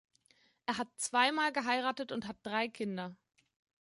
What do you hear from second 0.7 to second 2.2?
hat zwei Mal geheiratet